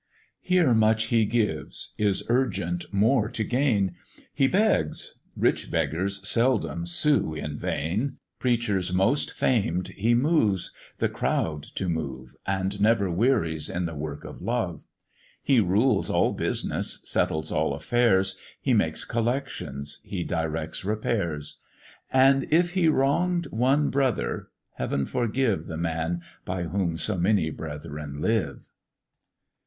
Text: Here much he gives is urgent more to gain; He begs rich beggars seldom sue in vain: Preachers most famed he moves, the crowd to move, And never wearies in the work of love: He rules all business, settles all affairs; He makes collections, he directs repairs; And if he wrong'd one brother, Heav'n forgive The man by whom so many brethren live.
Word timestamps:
Here 0.39 0.73
much 0.73 1.05
he 1.13 1.25
gives 1.27 1.93
is 1.99 2.23
urgent 2.27 2.91
more 2.91 3.29
to 3.29 3.43
gain; 3.43 3.93
He 4.33 4.47
begs 4.47 5.19
rich 5.37 5.69
beggars 5.69 6.27
seldom 6.27 6.87
sue 6.87 7.35
in 7.35 7.55
vain: 7.55 8.17
Preachers 8.39 8.91
most 8.91 9.29
famed 9.29 9.89
he 9.89 10.15
moves, 10.15 10.71
the 10.97 11.07
crowd 11.07 11.61
to 11.75 11.87
move, 11.87 12.33
And 12.47 12.81
never 12.81 13.11
wearies 13.11 13.69
in 13.69 13.85
the 13.85 13.93
work 13.93 14.23
of 14.23 14.41
love: 14.41 14.87
He 15.43 15.59
rules 15.59 16.09
all 16.09 16.33
business, 16.33 16.99
settles 17.03 17.51
all 17.51 17.75
affairs; 17.75 18.37
He 18.59 18.73
makes 18.73 19.05
collections, 19.05 20.01
he 20.03 20.23
directs 20.23 20.83
repairs; 20.83 21.59
And 22.11 22.51
if 22.51 22.71
he 22.71 22.87
wrong'd 22.87 23.45
one 23.51 23.91
brother, 23.91 24.47
Heav'n 24.77 25.05
forgive 25.05 25.65
The 25.67 25.77
man 25.77 26.23
by 26.43 26.63
whom 26.63 26.97
so 26.97 27.19
many 27.19 27.51
brethren 27.51 28.19
live. 28.19 28.71